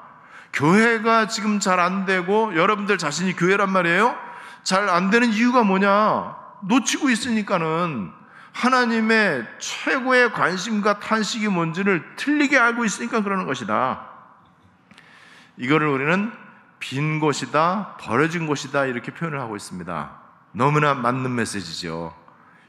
교회가 0.53 1.27
지금 1.27 1.59
잘 1.59 1.79
안 1.79 2.05
되고 2.05 2.55
여러분들 2.55 2.97
자신이 2.97 3.35
교회란 3.35 3.69
말이에요? 3.69 4.15
잘 4.63 4.87
안 4.87 5.09
되는 5.09 5.33
이유가 5.33 5.63
뭐냐? 5.63 6.37
놓치고 6.61 7.09
있으니까는 7.09 8.11
하나님의 8.53 9.45
최고의 9.59 10.31
관심과 10.31 10.99
탄식이 10.99 11.49
뭔지를 11.49 12.15
틀리게 12.15 12.57
알고 12.57 12.85
있으니까 12.85 13.21
그러는 13.21 13.45
것이다. 13.45 14.05
이거를 15.57 15.87
우리는 15.87 16.42
빈 16.83 17.21
곳이다, 17.21 17.95
버려진 18.01 18.45
곳이다 18.45 18.87
이렇게 18.87 19.13
표현을 19.13 19.39
하고 19.39 19.55
있습니다. 19.55 20.11
너무나 20.51 20.93
맞는 20.93 21.33
메시지죠. 21.33 22.13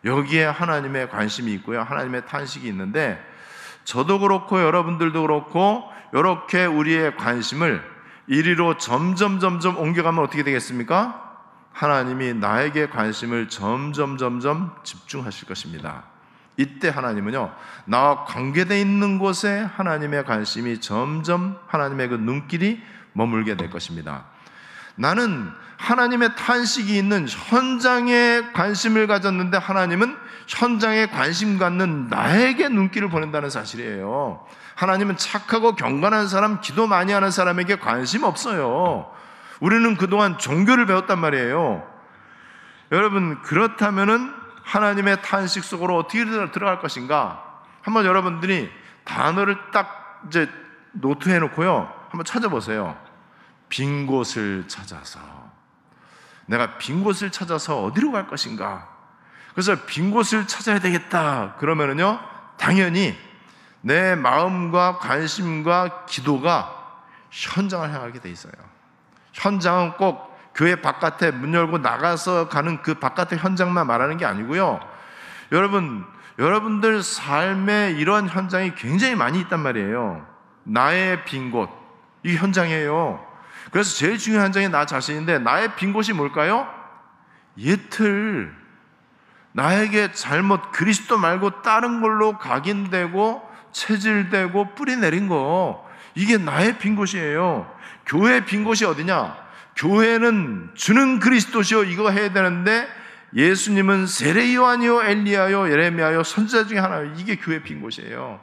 여기에 0.04 0.44
하나님의 0.44 1.10
관심이 1.10 1.52
있고요. 1.54 1.82
하나님의 1.82 2.24
탄식이 2.26 2.68
있는데 2.68 3.20
저도 3.82 4.20
그렇고 4.20 4.62
여러분들도 4.62 5.20
그렇고 5.20 5.90
이렇게 6.12 6.64
우리의 6.64 7.16
관심을 7.16 7.82
이리로 8.28 8.78
점점 8.78 9.40
점점 9.40 9.76
옮겨가면 9.78 10.22
어떻게 10.22 10.44
되겠습니까? 10.44 11.20
하나님이 11.72 12.34
나에게 12.34 12.90
관심을 12.90 13.48
점점 13.48 14.16
점점 14.16 14.76
집중하실 14.84 15.48
것입니다. 15.48 16.04
이때 16.56 16.88
하나님은요, 16.88 17.52
나와 17.86 18.24
관계되어 18.26 18.78
있는 18.78 19.18
곳에 19.18 19.68
하나님의 19.74 20.24
관심이 20.24 20.80
점점 20.80 21.58
하나님의 21.66 22.10
그 22.10 22.14
눈길이 22.14 22.80
머물게 23.14 23.56
될 23.56 23.70
것입니다. 23.70 24.26
나는 24.96 25.50
하나님의 25.76 26.36
탄식이 26.36 26.96
있는 26.96 27.26
현장에 27.28 28.52
관심을 28.52 29.06
가졌는데 29.06 29.56
하나님은 29.56 30.16
현장에 30.46 31.06
관심 31.06 31.58
갖는 31.58 32.08
나에게 32.08 32.68
눈길을 32.68 33.08
보낸다는 33.08 33.50
사실이에요. 33.50 34.46
하나님은 34.76 35.16
착하고 35.16 35.74
경건한 35.74 36.28
사람, 36.28 36.60
기도 36.60 36.86
많이 36.86 37.12
하는 37.12 37.30
사람에게 37.30 37.78
관심 37.78 38.24
없어요. 38.24 39.10
우리는 39.60 39.96
그동안 39.96 40.38
종교를 40.38 40.86
배웠단 40.86 41.18
말이에요. 41.18 41.86
여러분, 42.92 43.40
그렇다면은 43.42 44.32
하나님의 44.62 45.22
탄식 45.22 45.64
속으로 45.64 45.96
어떻게 45.96 46.24
들어갈 46.24 46.80
것인가? 46.80 47.42
한번 47.82 48.04
여러분들이 48.04 48.70
단어를 49.04 49.56
딱 49.72 50.22
이제 50.26 50.48
노트해 50.92 51.38
놓고요. 51.38 52.03
한번 52.14 52.24
찾아보세요. 52.24 52.96
빈 53.68 54.06
곳을 54.06 54.68
찾아서. 54.68 55.18
내가 56.46 56.78
빈 56.78 57.02
곳을 57.02 57.32
찾아서 57.32 57.82
어디로 57.82 58.12
갈 58.12 58.28
것인가? 58.28 58.88
그래서 59.52 59.74
빈 59.86 60.12
곳을 60.12 60.46
찾아야 60.46 60.78
되겠다. 60.78 61.56
그러면은요, 61.58 62.20
당연히 62.56 63.18
내 63.80 64.14
마음과 64.14 64.98
관심과 64.98 66.06
기도가 66.06 67.02
현장을 67.30 67.92
향하게 67.92 68.20
돼 68.20 68.30
있어요. 68.30 68.52
현장은 69.32 69.94
꼭 69.94 70.32
교회 70.54 70.80
바깥에 70.80 71.32
문 71.32 71.52
열고 71.52 71.78
나가서 71.78 72.48
가는 72.48 72.80
그 72.82 72.94
바깥의 72.94 73.40
현장만 73.40 73.88
말하는 73.88 74.18
게 74.18 74.24
아니고요. 74.24 74.78
여러분, 75.50 76.06
여러분들 76.38 77.02
삶에 77.02 77.96
이런 77.98 78.28
현장이 78.28 78.76
굉장히 78.76 79.16
많이 79.16 79.40
있단 79.40 79.58
말이에요. 79.58 80.24
나의 80.62 81.24
빈 81.24 81.50
곳. 81.50 81.83
이 82.24 82.34
현장이에요. 82.36 83.24
그래서 83.70 83.96
제일 83.96 84.18
중요한 84.18 84.46
현장이 84.46 84.68
나 84.68 84.86
자신인데 84.86 85.38
나의 85.38 85.76
빈 85.76 85.92
곳이 85.92 86.12
뭘까요? 86.12 86.68
예틀. 87.58 88.52
나에게 89.52 90.12
잘못 90.12 90.72
그리스도 90.72 91.16
말고 91.16 91.62
다른 91.62 92.00
걸로 92.00 92.38
각인되고 92.38 93.48
체질되고 93.72 94.74
뿌리 94.74 94.96
내린 94.96 95.28
거. 95.28 95.88
이게 96.14 96.38
나의 96.38 96.78
빈 96.78 96.96
곳이에요. 96.96 97.72
교회 98.06 98.44
빈 98.44 98.64
곳이 98.64 98.84
어디냐? 98.84 99.44
교회는 99.76 100.70
주는 100.74 101.18
그리스도시요 101.18 101.84
이거 101.84 102.10
해야 102.10 102.32
되는데 102.32 102.88
예수님은 103.34 104.06
세례 104.06 104.54
요한이요 104.54 105.02
엘리야요 105.02 105.68
예레미야요 105.68 106.22
선지자 106.22 106.66
중에 106.66 106.78
하나요. 106.78 107.12
이게 107.16 107.36
교회 107.36 107.62
빈 107.62 107.80
곳이에요. 107.80 108.40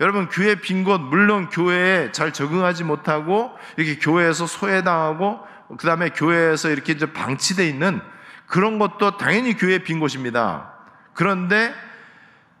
여러분 0.00 0.28
교회 0.28 0.54
빈곳 0.54 1.00
물론 1.00 1.48
교회에 1.48 2.12
잘 2.12 2.32
적응하지 2.32 2.84
못하고 2.84 3.50
이렇게 3.76 3.98
교회에서 3.98 4.46
소외당하고 4.46 5.40
그다음에 5.76 6.10
교회에서 6.10 6.70
이렇게 6.70 6.92
이제 6.92 7.12
방치돼 7.12 7.68
있는 7.68 8.00
그런 8.46 8.78
것도 8.78 9.16
당연히 9.16 9.54
교회 9.56 9.78
빈 9.78 10.00
곳입니다. 10.00 10.72
그런데 11.14 11.74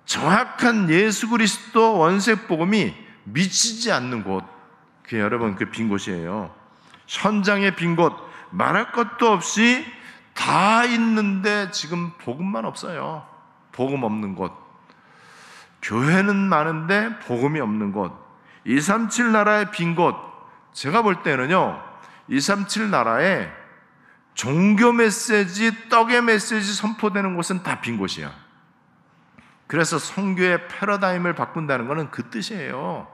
정확한 0.04 0.90
예수 0.90 1.28
그리스도 1.28 1.98
원색 1.98 2.48
복음이 2.48 2.94
미치지 3.24 3.92
않는 3.92 4.24
곳, 4.24 4.44
그 5.02 5.18
여러분 5.18 5.54
그 5.54 5.70
빈 5.70 5.88
곳이에요. 5.88 6.54
현장의 7.06 7.76
빈 7.76 7.94
곳, 7.94 8.14
말할 8.50 8.92
것도 8.92 9.30
없이 9.30 9.84
다 10.34 10.84
있는데 10.84 11.70
지금 11.70 12.12
복음만 12.18 12.64
없어요. 12.64 13.26
복음 13.72 14.02
없는 14.02 14.34
곳. 14.34 14.67
교회는 15.82 16.36
많은데 16.36 17.18
복음이 17.20 17.60
없는 17.60 17.92
곳. 17.92 18.12
237 18.64 19.32
나라의 19.32 19.70
빈 19.70 19.94
곳. 19.94 20.16
제가 20.72 21.02
볼 21.02 21.22
때는요, 21.22 21.80
237 22.28 22.90
나라에 22.90 23.48
종교 24.34 24.92
메시지, 24.92 25.88
떡의 25.88 26.22
메시지 26.22 26.74
선포되는 26.74 27.34
곳은 27.34 27.62
다 27.62 27.80
빈 27.80 27.98
곳이야. 27.98 28.30
그래서 29.66 29.98
성교의 29.98 30.68
패러다임을 30.68 31.34
바꾼다는 31.34 31.88
것은 31.88 32.10
그 32.10 32.30
뜻이에요. 32.30 33.06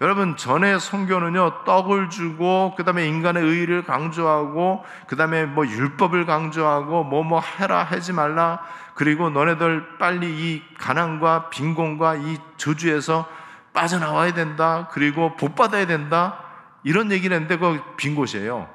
여러분 0.00 0.36
전에 0.36 0.78
성교는요 0.78 1.64
떡을 1.64 2.10
주고 2.10 2.74
그 2.76 2.84
다음에 2.84 3.08
인간의 3.08 3.42
의의를 3.42 3.84
강조하고 3.84 4.84
그 5.06 5.16
다음에 5.16 5.46
뭐 5.46 5.66
율법을 5.66 6.26
강조하고 6.26 7.04
뭐뭐 7.04 7.24
뭐 7.24 7.40
해라 7.40 7.82
하지 7.82 8.12
말라 8.12 8.60
그리고 8.96 9.28
너네들 9.28 9.98
빨리 9.98 10.26
이 10.26 10.62
가난과 10.78 11.50
빈곤과 11.50 12.16
이 12.16 12.38
저주에서 12.56 13.28
빠져나와야 13.74 14.32
된다 14.32 14.88
그리고 14.90 15.36
복 15.36 15.54
받아야 15.54 15.86
된다 15.86 16.38
이런 16.82 17.12
얘기를 17.12 17.36
했는데 17.36 17.58
그빈 17.58 18.14
곳이에요. 18.14 18.68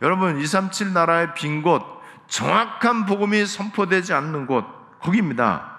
여러분 0.00 0.40
237 0.40 0.94
나라의 0.94 1.34
빈 1.34 1.62
곳 1.62 1.84
정확한 2.28 3.04
복음이 3.04 3.44
선포되지 3.44 4.14
않는 4.14 4.46
곳 4.46 4.64
거기입니다. 5.00 5.70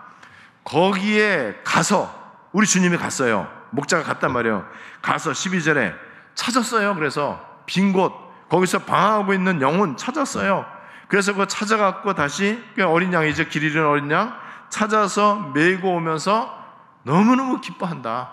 거기에 0.64 1.62
가서 1.64 2.14
우리 2.52 2.68
주님이 2.68 2.98
갔어요. 2.98 3.52
목자가 3.72 4.04
갔단 4.04 4.32
말이에요. 4.32 4.68
가서 5.02 5.32
12절에 5.32 5.96
찾았어요. 6.36 6.94
그래서 6.94 7.44
빈 7.66 7.92
곳, 7.92 8.14
거기서 8.50 8.80
방황하고 8.80 9.34
있는 9.34 9.62
영혼 9.62 9.98
찾았어요. 9.98 10.64
그래서 11.14 11.32
그거 11.32 11.46
찾아갖고 11.46 12.16
다시 12.16 12.60
그 12.74 12.84
어린 12.84 13.14
양이죠. 13.14 13.48
길 13.50 13.62
잃은 13.62 13.86
어린 13.86 14.10
양 14.10 14.36
찾아서 14.70 15.52
메고 15.54 15.94
오면서 15.94 16.58
너무너무 17.04 17.62
기뻐한다. 17.62 18.32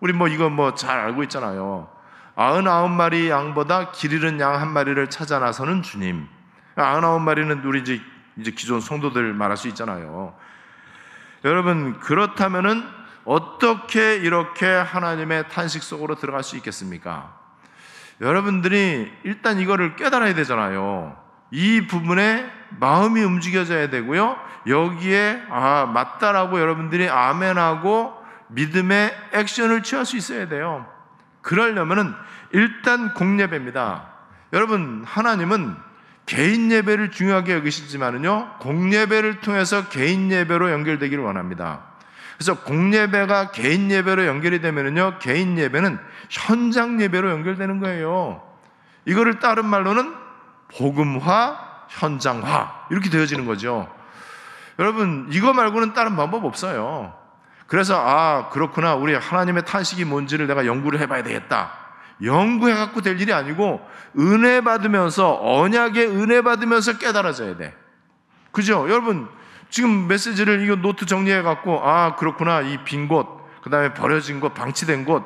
우리 0.00 0.12
뭐 0.12 0.26
이거 0.26 0.50
뭐 0.50 0.74
잘 0.74 0.98
알고 0.98 1.22
있잖아요. 1.22 1.88
아흔아홉 2.34 2.90
마리 2.90 3.30
양보다 3.30 3.92
길 3.92 4.12
잃은 4.12 4.40
양 4.40 4.60
한 4.60 4.72
마리를 4.72 5.08
찾아 5.08 5.38
나서는 5.38 5.82
주님. 5.82 6.26
아흔아홉 6.74 7.22
마리는 7.22 7.62
우리 7.64 7.82
이제, 7.82 8.00
이제 8.36 8.50
기존 8.50 8.80
성도들 8.80 9.32
말할 9.32 9.56
수 9.56 9.68
있잖아요. 9.68 10.34
여러분, 11.44 12.00
그렇다면은 12.00 12.82
어떻게 13.24 14.16
이렇게 14.16 14.66
하나님의 14.66 15.48
탄식 15.48 15.80
속으로 15.80 16.16
들어갈 16.16 16.42
수 16.42 16.56
있겠습니까? 16.56 17.38
여러분들이 18.20 19.12
일단 19.22 19.60
이거를 19.60 19.94
깨달아야 19.94 20.34
되잖아요. 20.34 21.24
이 21.50 21.86
부분에 21.86 22.50
마음이 22.80 23.22
움직여져야 23.22 23.90
되고요. 23.90 24.36
여기에 24.66 25.42
아 25.50 25.90
맞다라고 25.92 26.60
여러분들이 26.60 27.08
아멘하고 27.08 28.14
믿음의 28.48 29.16
액션을 29.32 29.82
취할 29.82 30.04
수 30.04 30.16
있어야 30.16 30.48
돼요. 30.48 30.86
그러려면은 31.42 32.12
일단 32.52 33.14
공예배입니다. 33.14 34.08
여러분 34.52 35.04
하나님은 35.06 35.76
개인 36.26 36.72
예배를 36.72 37.12
중요하게 37.12 37.54
여기시지만은요 37.54 38.58
공예배를 38.58 39.40
통해서 39.40 39.88
개인 39.88 40.30
예배로 40.30 40.72
연결되기를 40.72 41.22
원합니다. 41.22 41.96
그래서 42.36 42.60
공예배가 42.60 43.50
개인 43.50 43.90
예배로 43.90 44.26
연결이 44.26 44.60
되면은요, 44.60 45.18
개인 45.20 45.56
예배는 45.56 45.98
현장 46.28 47.00
예배로 47.00 47.30
연결되는 47.30 47.80
거예요. 47.80 48.42
이거를 49.06 49.38
다른 49.38 49.64
말로는 49.64 50.25
복음화, 50.68 51.58
현장화 51.88 52.86
이렇게 52.90 53.10
되어지는 53.10 53.46
거죠. 53.46 53.88
여러분 54.78 55.28
이거 55.30 55.52
말고는 55.52 55.94
다른 55.94 56.16
방법 56.16 56.44
없어요. 56.44 57.14
그래서 57.66 57.98
아 57.98 58.48
그렇구나 58.50 58.94
우리 58.94 59.14
하나님의 59.14 59.64
탄식이 59.64 60.04
뭔지를 60.04 60.46
내가 60.46 60.66
연구를 60.66 61.00
해봐야 61.00 61.22
되겠다. 61.22 61.72
연구해 62.22 62.74
갖고 62.74 63.02
될 63.02 63.20
일이 63.20 63.32
아니고 63.32 63.86
은혜 64.18 64.60
받으면서 64.60 65.38
언약의 65.42 66.08
은혜 66.08 66.42
받으면서 66.42 66.98
깨달아져야 66.98 67.56
돼. 67.56 67.74
그죠? 68.52 68.86
여러분 68.88 69.28
지금 69.68 70.06
메시지를 70.08 70.62
이거 70.62 70.76
노트 70.76 71.06
정리해 71.06 71.42
갖고 71.42 71.80
아 71.84 72.16
그렇구나 72.16 72.60
이 72.62 72.78
빈 72.84 73.08
곳, 73.08 73.26
그 73.62 73.70
다음에 73.70 73.92
버려진 73.94 74.40
곳, 74.40 74.54
방치된 74.54 75.04
곳, 75.04 75.24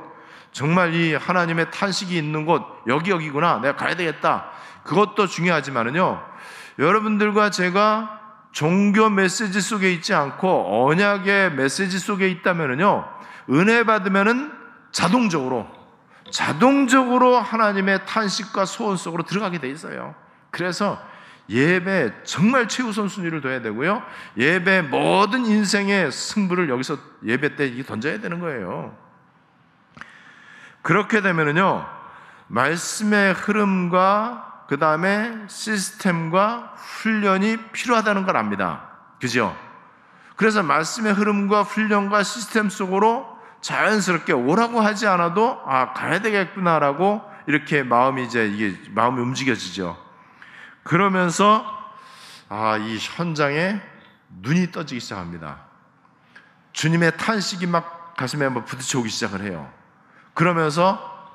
정말 0.52 0.94
이 0.94 1.14
하나님의 1.14 1.70
탄식이 1.70 2.16
있는 2.16 2.44
곳 2.46 2.64
여기 2.88 3.10
여기구나 3.10 3.60
내가 3.60 3.76
가야 3.76 3.94
되겠다. 3.94 4.49
그것도 4.84 5.26
중요하지만은요 5.26 6.22
여러분들과 6.78 7.50
제가 7.50 8.20
종교 8.52 9.08
메시지 9.08 9.60
속에 9.60 9.92
있지 9.92 10.14
않고 10.14 10.86
언약의 10.88 11.52
메시지 11.52 11.98
속에 11.98 12.28
있다면은요 12.28 13.08
은혜 13.50 13.84
받으면은 13.84 14.52
자동적으로 14.92 15.68
자동적으로 16.30 17.38
하나님의 17.38 18.06
탄식과 18.06 18.64
소원 18.64 18.96
속으로 18.96 19.24
들어가게 19.24 19.58
돼 19.58 19.68
있어요. 19.68 20.14
그래서 20.50 21.00
예배 21.48 22.22
정말 22.22 22.68
최우선 22.68 23.08
순위를 23.08 23.40
둬야 23.40 23.60
되고요. 23.60 24.02
예배 24.36 24.82
모든 24.82 25.44
인생의 25.44 26.12
승부를 26.12 26.68
여기서 26.68 26.96
예배 27.24 27.56
때 27.56 27.82
던져야 27.82 28.20
되는 28.20 28.38
거예요. 28.38 28.96
그렇게 30.82 31.20
되면은요, 31.20 31.86
말씀의 32.46 33.34
흐름과 33.34 34.49
그 34.70 34.78
다음에 34.78 35.36
시스템과 35.48 36.74
훈련이 36.76 37.56
필요하다는 37.72 38.24
걸 38.24 38.36
압니다. 38.36 38.88
그죠? 39.20 39.56
그래서 40.36 40.62
말씀의 40.62 41.12
흐름과 41.12 41.64
훈련과 41.64 42.22
시스템 42.22 42.70
속으로 42.70 43.26
자연스럽게 43.62 44.32
오라고 44.32 44.80
하지 44.80 45.08
않아도 45.08 45.60
아 45.66 45.92
가야 45.92 46.20
되겠구나라고 46.20 47.20
이렇게 47.48 47.82
마음이 47.82 48.22
이제 48.22 48.46
이게 48.46 48.78
마음이 48.92 49.20
움직여지죠. 49.20 49.96
그러면서 50.84 51.66
아 52.48 52.76
이 52.78 52.96
현장에 53.00 53.82
눈이 54.40 54.70
떠지기 54.70 55.00
시작합니다. 55.00 55.62
주님의 56.74 57.16
탄식이 57.16 57.66
막 57.66 58.14
가슴에 58.16 58.44
한번 58.44 58.64
부딪혀오기 58.66 59.08
시작을 59.08 59.40
해요. 59.40 59.68
그러면서 60.34 61.28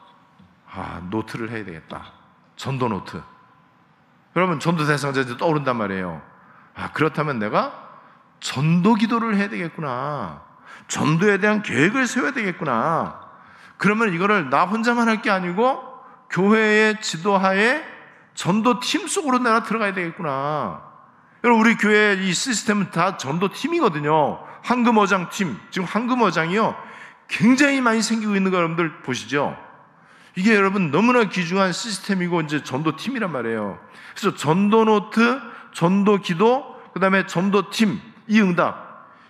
아 0.71 1.01
노트를 1.09 1.49
해야 1.49 1.65
되겠다. 1.65 2.24
전도 2.55 2.87
노트. 2.89 3.21
여러분 4.35 4.59
전도 4.59 4.85
대상자 4.85 5.21
이제 5.21 5.37
떠오른단 5.37 5.77
말이에요. 5.77 6.21
아 6.75 6.91
그렇다면 6.91 7.39
내가 7.39 7.73
전도 8.39 8.95
기도를 8.95 9.35
해야 9.35 9.49
되겠구나. 9.49 10.41
전도에 10.87 11.37
대한 11.39 11.63
계획을 11.63 12.05
세워야 12.07 12.31
되겠구나. 12.31 13.21
그러면 13.77 14.13
이거를 14.13 14.49
나 14.49 14.65
혼자만 14.65 15.07
할 15.07 15.21
게 15.21 15.31
아니고 15.31 15.81
교회의 16.29 17.01
지도하에 17.01 17.83
전도 18.33 18.79
팀 18.81 19.07
속으로 19.07 19.39
내가 19.39 19.63
들어가야 19.63 19.93
되겠구나. 19.93 20.81
여러분 21.43 21.65
우리 21.65 21.75
교회 21.77 22.13
이 22.15 22.33
시스템은 22.33 22.91
다 22.91 23.17
전도 23.17 23.49
팀이거든요. 23.49 24.39
황금어장 24.63 25.29
팀. 25.29 25.57
지금 25.69 25.87
황금어장이요. 25.87 26.75
굉장히 27.27 27.81
많이 27.81 28.01
생기고 28.01 28.35
있는 28.35 28.51
거 28.51 28.57
여러분들 28.57 29.01
보시죠. 29.03 29.55
이게 30.35 30.55
여러분 30.55 30.91
너무나 30.91 31.23
귀중한 31.25 31.71
시스템이고 31.71 32.41
이제 32.41 32.63
전도 32.63 32.95
팀이란 32.97 33.31
말이에요. 33.31 33.79
그래서 34.15 34.35
전도 34.35 34.85
노트, 34.85 35.39
전도 35.73 36.17
기도, 36.17 36.65
그 36.93 36.99
다음에 36.99 37.25
전도 37.25 37.69
팀, 37.69 38.01
이 38.27 38.41
응답. 38.41 38.83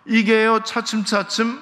이게요, 0.06 0.62
차츰차츰 0.64 1.60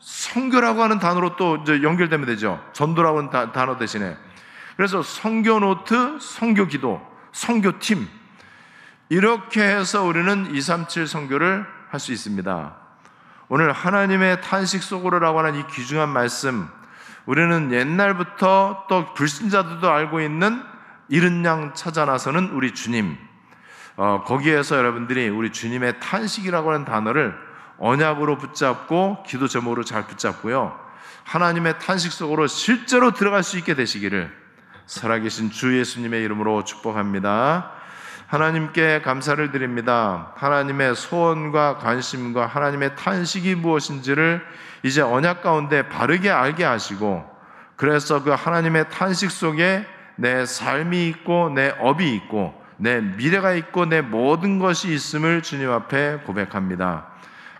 선교라고 0.00 0.82
하는 0.82 0.98
단어로 0.98 1.36
또 1.36 1.56
이제 1.56 1.82
연결되면 1.82 2.26
되죠. 2.26 2.62
전도라고 2.72 3.18
하는 3.18 3.52
단어 3.52 3.78
대신에. 3.78 4.16
그래서 4.76 5.02
선교 5.02 5.60
노트, 5.60 6.18
선교 6.20 6.66
기도, 6.66 7.00
선교 7.32 7.78
팀. 7.78 8.08
이렇게 9.08 9.62
해서 9.62 10.02
우리는 10.02 10.54
237 10.54 11.06
선교를 11.06 11.66
할 11.90 12.00
수 12.00 12.12
있습니다. 12.12 12.74
오늘 13.48 13.72
하나님의 13.72 14.40
탄식 14.40 14.82
속으로라고 14.82 15.38
하는 15.38 15.54
이 15.54 15.66
귀중한 15.68 16.08
말씀, 16.08 16.68
우리는 17.26 17.72
옛날부터 17.72 18.84
또 18.88 19.14
불신자들도 19.14 19.90
알고 19.90 20.20
있는 20.20 20.62
이른 21.08 21.44
양 21.44 21.74
찾아 21.74 22.04
나서는 22.04 22.50
우리 22.50 22.74
주님. 22.74 23.16
어, 23.96 24.24
거기에서 24.26 24.76
여러분들이 24.76 25.28
우리 25.28 25.50
주님의 25.50 26.00
탄식이라고 26.00 26.72
하는 26.72 26.84
단어를 26.84 27.34
언약으로 27.78 28.38
붙잡고 28.38 29.22
기도 29.26 29.48
제목으로 29.48 29.84
잘 29.84 30.06
붙잡고요. 30.06 30.78
하나님의 31.24 31.78
탄식 31.78 32.12
속으로 32.12 32.46
실제로 32.46 33.12
들어갈 33.12 33.42
수 33.42 33.56
있게 33.58 33.74
되시기를 33.74 34.30
살아계신 34.86 35.50
주 35.50 35.78
예수님의 35.78 36.22
이름으로 36.24 36.64
축복합니다. 36.64 37.70
하나님께 38.26 39.02
감사를 39.02 39.52
드립니다. 39.52 40.32
하나님의 40.36 40.94
소원과 40.96 41.78
관심과 41.78 42.46
하나님의 42.46 42.96
탄식이 42.96 43.54
무엇인지를 43.54 44.44
이제 44.84 45.00
언약 45.00 45.42
가운데 45.42 45.88
바르게 45.88 46.30
알게 46.30 46.62
하시고 46.62 47.24
그래서 47.74 48.22
그 48.22 48.30
하나님의 48.30 48.90
탄식 48.90 49.30
속에 49.30 49.86
내 50.16 50.44
삶이 50.44 51.08
있고 51.08 51.48
내 51.48 51.74
업이 51.80 52.14
있고 52.14 52.62
내 52.76 53.00
미래가 53.00 53.54
있고 53.54 53.86
내 53.86 54.02
모든 54.02 54.58
것이 54.58 54.92
있음을 54.92 55.42
주님 55.42 55.70
앞에 55.70 56.18
고백합니다. 56.26 57.06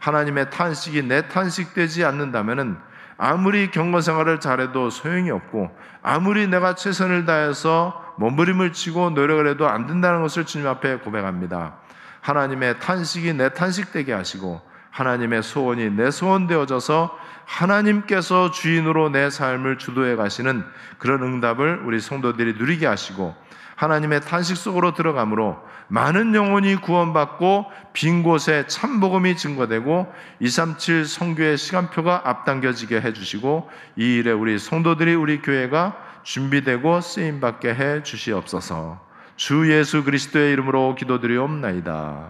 하나님의 0.00 0.50
탄식이 0.50 1.04
내 1.04 1.26
탄식되지 1.26 2.04
않는다면은 2.04 2.76
아무리 3.16 3.70
경건 3.70 4.02
생활을 4.02 4.38
잘해도 4.38 4.90
소용이 4.90 5.30
없고 5.30 5.74
아무리 6.02 6.46
내가 6.46 6.74
최선을 6.74 7.24
다해서 7.24 8.14
몸부림을 8.18 8.74
치고 8.74 9.10
노력을 9.10 9.46
해도 9.48 9.66
안 9.66 9.86
된다는 9.86 10.20
것을 10.20 10.44
주님 10.44 10.66
앞에 10.66 10.96
고백합니다. 10.96 11.76
하나님의 12.20 12.80
탄식이 12.80 13.32
내 13.32 13.48
탄식되게 13.48 14.12
하시고 14.12 14.73
하나님의 14.94 15.42
소원이 15.42 15.90
내 15.90 16.12
소원 16.12 16.46
되어져서 16.46 17.18
하나님께서 17.44 18.52
주인으로 18.52 19.10
내 19.10 19.28
삶을 19.28 19.76
주도해 19.78 20.14
가시는 20.14 20.64
그런 20.98 21.22
응답을 21.22 21.82
우리 21.84 22.00
성도들이 22.00 22.54
누리게 22.54 22.86
하시고 22.86 23.34
하나님의 23.74 24.20
탄식 24.20 24.56
속으로 24.56 24.94
들어가므로 24.94 25.60
많은 25.88 26.34
영혼이 26.34 26.76
구원받고 26.76 27.66
빈 27.92 28.22
곳에 28.22 28.66
참 28.68 29.00
복음이 29.00 29.36
증거되고 29.36 30.12
237 30.38 31.04
성교의 31.06 31.58
시간표가 31.58 32.22
앞당겨지게 32.24 33.00
해 33.00 33.12
주시고 33.12 33.68
이 33.96 34.18
일에 34.18 34.30
우리 34.30 34.60
성도들이 34.60 35.16
우리 35.16 35.42
교회가 35.42 35.96
준비되고 36.22 37.00
쓰임 37.00 37.40
받게 37.40 37.74
해 37.74 38.02
주시옵소서. 38.04 39.04
주 39.34 39.70
예수 39.72 40.04
그리스도의 40.04 40.52
이름으로 40.52 40.94
기도드리옵나이다. 40.94 42.28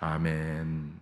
아멘. 0.00 0.95